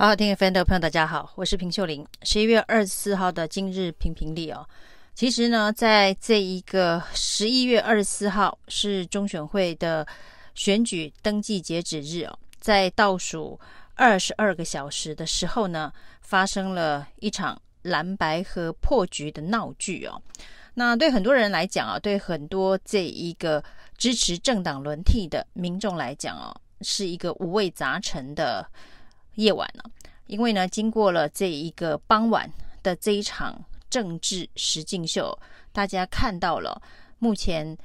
[0.00, 2.06] 好好听 FM 的朋友，大家好，我是平秀玲。
[2.22, 4.66] 十一月二十四号的今日评评理哦，
[5.14, 10.06] 其实呢，在这一个十一月二十四号是中选会的
[10.54, 13.60] 选举登记截止日哦，在倒数
[13.94, 15.92] 二十二个小时的时候呢，
[16.22, 20.18] 发生了一场蓝白和破局的闹剧哦。
[20.72, 23.62] 那对很多人来讲啊，对很多这一个
[23.98, 28.66] 支持政党轮替的民众来讲哦，是一个五味杂陈的。
[29.40, 29.82] 夜晚呢，
[30.26, 32.50] 因为呢，经过了这一个傍晚
[32.82, 33.58] 的这一场
[33.88, 35.36] 政治实境秀，
[35.72, 36.80] 大家看到了
[37.18, 37.76] 目前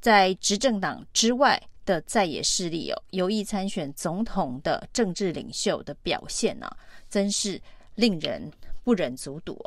[0.00, 6.70] 在执政党之外的在野势力哦，有意参选总统的政治领袖的表现呢，
[7.08, 7.60] 真是
[7.94, 8.52] 令人
[8.84, 9.58] 不忍卒睹。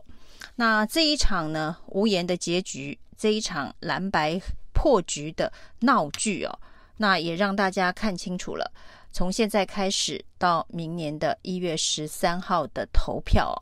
[0.55, 4.40] 那这一场呢，无言的结局，这一场蓝白
[4.72, 6.60] 破局的闹剧哦，
[6.98, 8.72] 那也让大家看清楚了。
[9.13, 13.55] 从现在开始到明年的一月十三号的投票，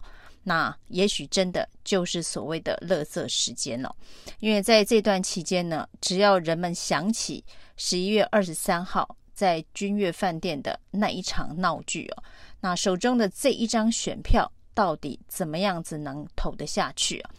[0.43, 3.93] 那也许真的就是所谓的垃圾时间了。
[4.39, 7.43] 因为在这段期间呢，只要人们想起
[7.75, 12.23] 十一月二十三号在君悦饭店的那一场闹剧哦，
[12.61, 17.31] 那手中的这一张选票到底怎么样子能投得下去啊？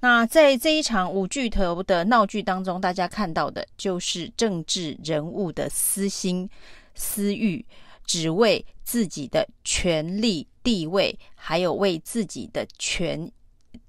[0.00, 6.50] 那在这一场五巨头的闹剧当中，大家看到的就是政治人物的私心。
[6.94, 7.64] 私欲，
[8.04, 13.30] 只为自己的权力地位，还有为自己的权，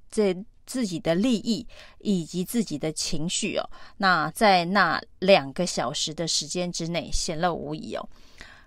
[0.10, 1.68] 这自己的利益
[2.00, 8.10] 以及自己的情绪哦，那在那两个小时的时间之内显露无遗哦。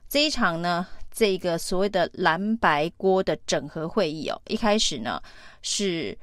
[0.08, 5.20] 这一场呢，这个所谓的蓝白锅的整合会议哦，一开始呢
[5.62, 6.16] 是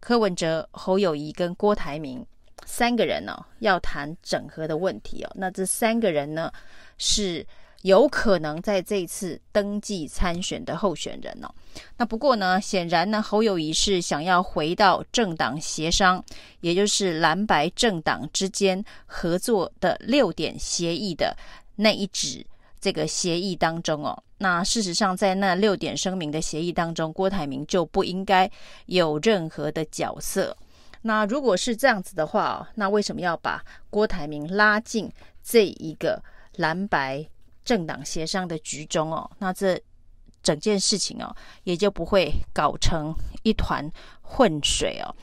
[0.00, 2.24] 柯文哲、侯友谊跟郭台铭
[2.64, 5.30] 三个人呢、哦、要谈整合的问题哦。
[5.34, 6.52] 那这三个人呢？
[7.02, 7.46] 是
[7.80, 11.48] 有可能在这次登记参选的候选人哦。
[11.96, 16.22] 那不过呢，显然呢，侯友谊是想要回到政党协商，
[16.60, 21.34] 也就是蓝白政党之间合作的六点协议的
[21.76, 22.44] 那一纸
[22.78, 24.22] 这个协议当中哦。
[24.36, 28.50] 那事实上，在那六点声明的协议当中，郭台铭就不应该
[28.84, 30.54] 有任何的角色。
[31.02, 35.10] 那如果是这样子的话，那为什么要把郭台铭拉进
[35.42, 36.22] 这一个？
[36.56, 37.24] 蓝白
[37.64, 39.80] 政党协商的局中哦，那这
[40.42, 43.88] 整件事情哦，也就不会搞成一团
[44.20, 45.14] 混水哦。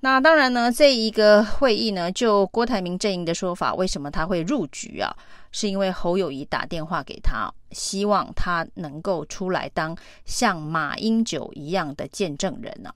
[0.00, 5.10] 那当然呢，这一个会议呢，就郭台铭阵营的说法，为什么他会入局啊？
[5.50, 12.94] 是因为侯友宜打电话给他，希望他能够出来当像马英九一样的见证人呢、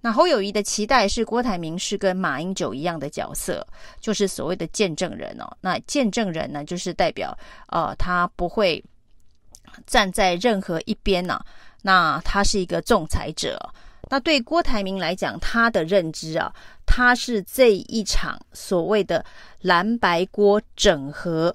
[0.00, 3.66] 那侯友谊的期待是郭台铭是跟马英九一样的角色，
[4.00, 5.56] 就是所谓的见证人哦。
[5.60, 7.36] 那见证人呢，就是代表
[7.68, 8.82] 呃，他不会
[9.86, 11.40] 站在任何一边呢、
[11.82, 13.58] 那他是一个仲裁者。
[14.10, 16.52] 那对郭台铭来讲，他的认知啊，
[16.86, 19.24] 他是这一场所谓的
[19.62, 21.54] 蓝白锅整合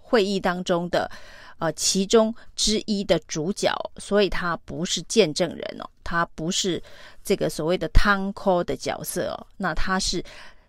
[0.00, 1.10] 会议当中的。
[1.58, 6.82] 呃，其中之一的主角，所以他不是见证人哦，他不是
[7.22, 10.24] 这个所谓的汤锅的角色哦，那他是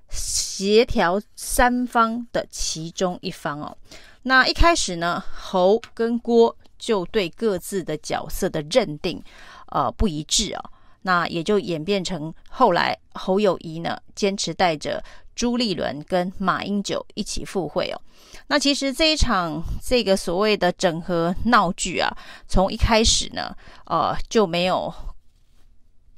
[0.09, 3.75] 协调三方的其中一方哦。
[4.21, 9.21] 那一开始呢，侯跟郭就对各自的角色的认定
[9.67, 10.63] 呃不一致哦，
[11.01, 15.03] 那也就演变成后来侯友谊呢坚持带着。
[15.35, 17.99] 朱立伦跟马英九一起赴会哦，
[18.47, 22.15] 那其实这一场这个所谓的整合闹剧啊，
[22.47, 23.55] 从一开始呢，
[23.85, 24.93] 呃就没有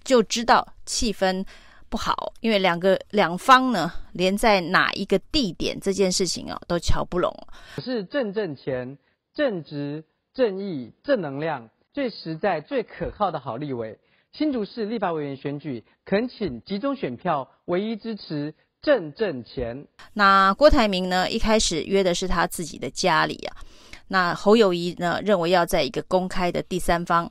[0.04, 1.46] 就知道气氛
[1.88, 7.34] 不好，因为两个两方呢，连在哪一个地点这件事情啊，都瞧不拢。
[7.82, 8.98] 是正正钱、
[9.34, 10.04] 正直、
[10.34, 13.98] 正义、正能量、最实在、最可靠的好立委。
[14.34, 18.54] 新竹市立法委员选举，恳请集中选票，唯一支持。
[18.86, 19.84] 挣挣钱。
[20.14, 21.28] 那郭台铭呢？
[21.28, 23.58] 一开始约的是他自己的家里啊。
[24.10, 25.20] 那侯友宜呢？
[25.26, 27.30] 认为要在一个公开的第三方。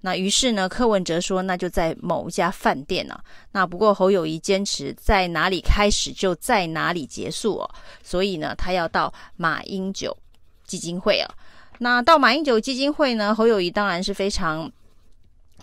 [0.00, 3.22] 那于是呢，柯文哲说，那就在某一家饭店啊。
[3.52, 7.70] 那不过侯友宜坚持在哪里开始就在哪里结束哦。
[8.02, 10.16] 所以呢，他要到马英九
[10.64, 11.32] 基金会啊。
[11.78, 14.70] 那到马英九基金会呢，侯友宜当然是非常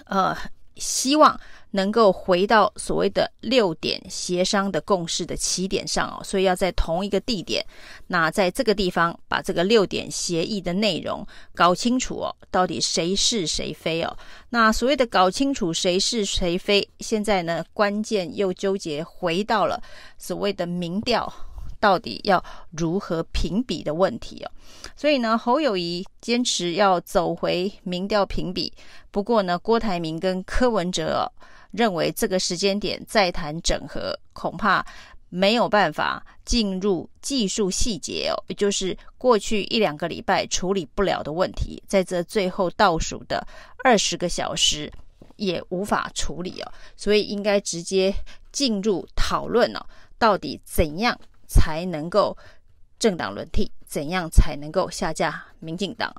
[0.06, 0.34] 呃
[0.76, 1.40] 希望。
[1.76, 7.66] 能够回到所谓的六点协商的共识的起点上哦，所以要在同一个地点，
[8.06, 11.26] 那在这个地方把这个六点协议的内容
[11.56, 14.16] 搞清楚哦，到底谁是谁非哦？
[14.52, 19.82] 那所谓的搞清楚谁是谁非，现在呢，关键又纠结回到了
[20.20, 21.34] 所谓的民调
[21.84, 22.42] 到底要
[22.72, 24.48] 如何评比的问题哦。
[24.96, 28.72] 所以呢，侯友谊坚持要走回民调评比，
[29.12, 31.28] 不过呢，郭台铭跟柯文哲哦，
[31.72, 34.86] 认为这个时间点再谈整合，恐怕
[35.28, 43.46] 没有办法进入技术细节哦，也就是过去一两个礼拜处理不了的问题，在这最后倒数的
[43.84, 44.90] 二十个小时
[45.36, 48.14] 也无法处理哦，所以应该直接
[48.54, 49.86] 进入讨论哦，
[50.18, 51.20] 到底怎样
[51.54, 52.36] 才能够
[52.98, 56.14] 政党轮替，怎样才能够下架民进党？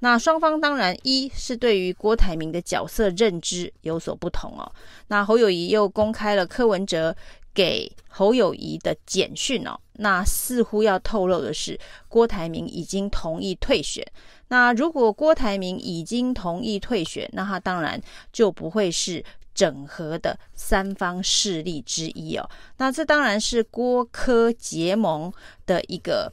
[0.00, 4.70] 那双方当然一是对于郭台铭的角色认知有所不同哦。
[5.08, 7.16] 那侯友宜又公开了柯文哲
[7.52, 11.76] 给侯友宜的简讯哦，那似乎要透露的是
[12.08, 14.06] 郭台铭已经同意退选。
[14.46, 18.00] 那如果郭台铭已经同意退选，那他当然
[18.32, 19.24] 就不会是
[19.58, 22.48] 整合的三方势力之一哦。
[22.76, 25.32] 那这当然是郭柯结盟
[25.66, 26.32] 的一个。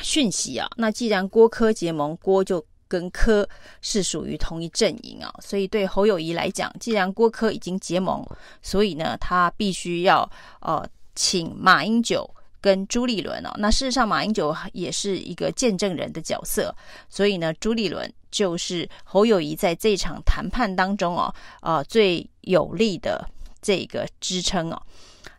[0.00, 3.48] 讯息啊，那既然郭柯结盟，郭就跟柯
[3.82, 8.24] 是属于同一阵营啊，所以对侯友谊来讲，既然郭柯已经结盟，
[8.62, 10.30] 所以呢，他必须要
[10.60, 13.50] 呃请马英九跟朱立伦哦。
[13.56, 16.74] 那事实上，马英九也是一个见证人的角色，
[17.08, 23.28] 所以呢，朱立伦就是侯友谊在这场谈判当中哦，呃最有力的
[23.60, 24.82] 这个支撑哦。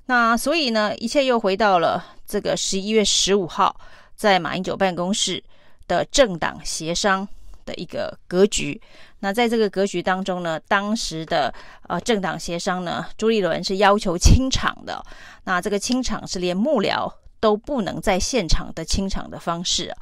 [0.05, 3.75] 那所以呢，一切又回到了这个十一月十五号。
[4.15, 5.41] 在马英九办公室
[5.87, 7.25] 的政党协商
[7.69, 8.81] 的一个格局，
[9.19, 11.53] 那在这个格局当中呢，当时的
[11.87, 15.05] 呃政党协商呢，朱立伦是要求清场的，
[15.43, 19.95] 那这个清场是连幕僚都不能在现场的清场的方式，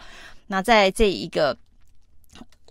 [0.47, 1.57] 那在这一个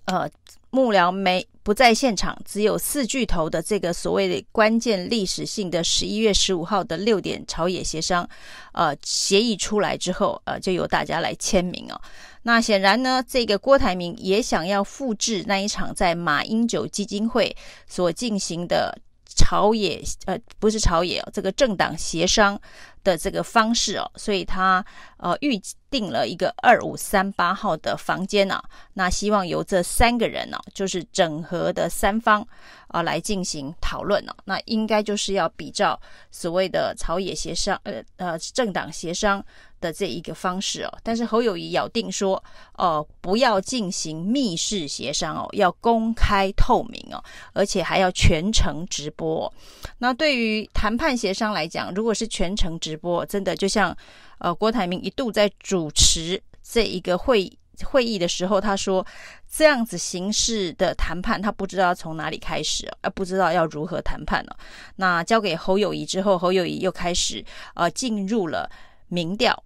[0.06, 0.26] 呃
[0.70, 1.46] 幕僚没。
[1.62, 8.24] 不在现场，只有四巨头的这个所谓的关键历史性的十一月十五号的六点朝野协商，
[8.70, 12.00] 呃，协议出来之后，呃，就由大家来签名哦。
[12.42, 17.56] 那显然呢，这个郭台铭也想要复制那一场在马英九基金会
[17.88, 18.96] 所进行的
[19.46, 22.60] 朝野，呃，不是朝野哦，这个政党协商。
[23.06, 24.84] 的这个方式哦，所以他
[25.18, 25.56] 呃预
[25.88, 28.60] 定了一个二五三八号的房间呢、
[28.94, 32.44] 那希望由这三个人呢、就是整合的三方
[32.88, 36.00] 啊、来进行讨论呢、那应该就是要比照
[36.32, 39.40] 所谓的朝野协商，呃呃政党协商。
[39.80, 42.42] 的这一个方式哦，但是侯友谊咬定说，
[42.74, 49.52] 哦，不要进行密室协商哦，要公开透明哦，而且还要全程直播。
[49.98, 53.96] 那对于谈判协商来讲，如果是全程直播，真的就像
[54.38, 57.50] 呃郭台铭一度在主持这一个会
[57.84, 59.06] 会议的时候，他说
[59.50, 64.56] 这样子形式的谈判，他不知道从哪里开始，而不知道要如何谈判了。
[64.96, 67.44] 那交给侯友谊之后，侯友谊又开始
[67.74, 68.70] 呃进入了
[69.08, 69.62] 民调。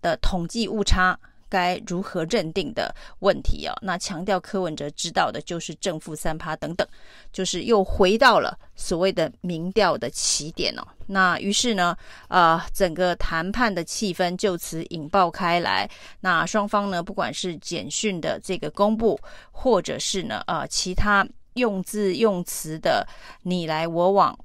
[0.00, 1.18] 的统计误差
[1.50, 6.86] 该如何认定的问题哦，那强调柯文哲知道的就是正负三趴等等，
[7.32, 10.86] 就是又回到了所谓的民调的起点哦。
[11.06, 11.96] 那于是呢，
[12.28, 15.88] 呃，整个谈判的气氛就此引爆开来。
[16.20, 19.18] 那双方呢，不管是简讯的这个公布，
[19.50, 23.08] 或者是呢，呃，其他用字用词的
[23.42, 24.38] 你来我往，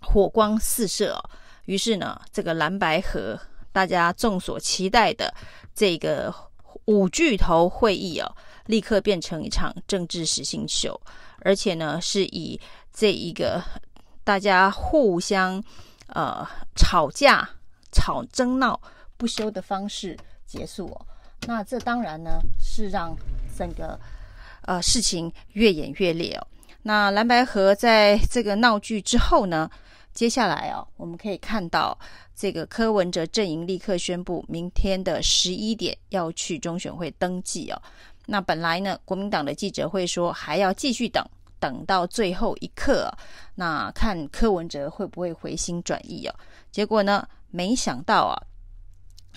[0.00, 1.30] 火光四射哦。
[1.64, 3.36] 于是呢，这个蓝白河。
[3.72, 5.32] 大家众所期待的
[5.74, 6.32] 这个
[6.84, 8.36] 五巨头会议哦，
[8.66, 11.00] 立刻变成一场政治实境秀，
[11.40, 12.60] 而且呢，是以
[12.92, 13.62] 这一个
[14.22, 15.62] 大家互相
[16.08, 17.48] 呃吵架、
[17.90, 18.80] 吵争闹
[19.16, 21.06] 不休的方式结束哦。
[21.46, 23.16] 那这当然呢，是让
[23.56, 23.98] 整个
[24.62, 26.46] 呃事情越演越烈哦。
[26.82, 29.70] 那蓝白河在这个闹剧之后呢，
[30.12, 31.96] 接下来哦，我们可以看到。
[32.34, 37.80] 这个柯文哲阵营立刻宣布，明天的十一点要去中选会登记哦。
[38.26, 41.24] 那本来呢，国民党的记者会说还要继续等，
[41.58, 43.12] 等到最后一刻，
[43.54, 46.34] 那看柯文哲会不会回心转意哦。
[46.70, 48.34] 结果呢，没想到啊，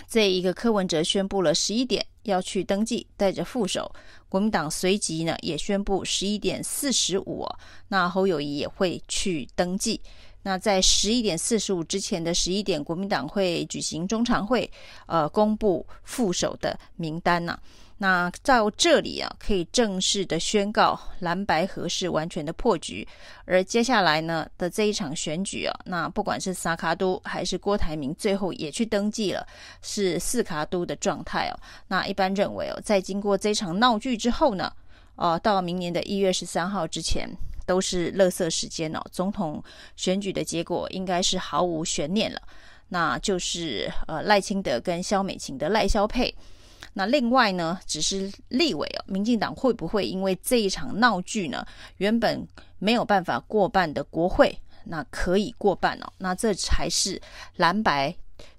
[0.08, 3.92] 这一个柯文哲宣布了十一点要去登记，带着副手，
[4.30, 7.46] 国民党随即呢也宣布十一点四十五，
[7.88, 10.00] 那侯友谊也会去登记。
[10.48, 14.70] 那在十一点四十五之前的十一点，国民党会举行中常会，
[15.08, 17.58] 呃，公布副手的名单呐、
[17.98, 23.08] 那到这里啊，可以正式的宣告蓝白合是完全的破局。
[23.46, 29.48] 而接下来呢的这一场选举啊，那不管是萨卡都还是郭台铭，最后也去登记了，
[29.82, 31.58] 是四卡都的状态哦。
[31.88, 34.72] 那一般认为哦，在经过这场闹剧之后呢，
[35.16, 37.30] 呃，到明年的一月十三号之前。
[37.68, 39.60] 都是垃圾时间哦，总统
[39.96, 42.40] 选举的结果应该是毫无悬念了。
[42.90, 46.32] 那就是呃赖清德跟萧美琴的赖萧配。
[46.94, 51.66] 那另外呢，只是立委哦，民进党会不会因为这一场闹剧呢，
[51.98, 56.14] 原本没有办法过半的国会，那可以过半哦？
[56.20, 57.20] 那这才是
[57.56, 58.16] 蓝白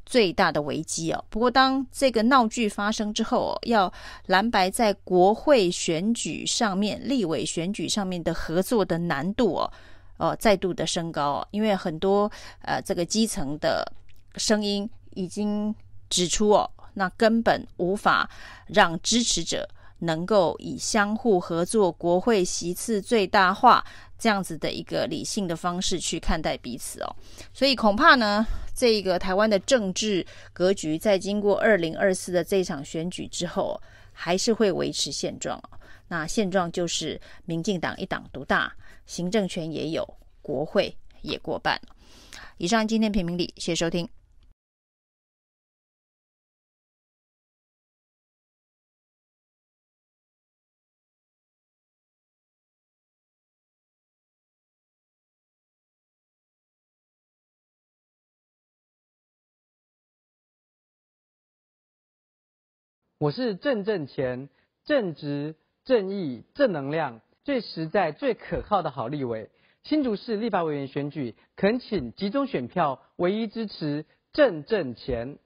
[0.06, 1.22] 最大的危机哦。
[1.28, 3.92] 不过当这个闹剧发生之后哦，要
[4.26, 9.72] 蓝白在国会选举上面、立委选举上面的合作的难度哦，
[10.16, 12.30] 呃，再度的升高哦，因为很多
[12.62, 13.92] 呃这个基层的
[14.36, 15.74] 声音已经
[16.08, 16.70] 指出哦。
[16.98, 18.26] 那根本无法
[18.68, 19.68] 让支持者
[20.00, 23.84] 能够以相互合作、国会席次最大化
[24.18, 27.16] 这样子的一个理性的方式去看待彼此哦，
[27.52, 33.80] 所以恐怕呢，这个台湾的政治格局在经过二零二四的这场选举之后，
[34.12, 35.70] 还是会维持现状哦。
[36.08, 38.72] 那现状就是民进党一党独大，
[39.06, 40.06] 行政权也有，
[40.40, 41.80] 国会也过半。
[42.58, 44.15] 以上今天评评理，谢谢收听。
[63.18, 64.50] 我是正正钱，
[64.84, 65.54] 正直、
[65.86, 69.48] 正义、正能量，最实在、最可靠的好立委。
[69.84, 74.04] 新竹市立法委员选举，恳请集中选票，唯一支持
[74.34, 75.38] 正正钱。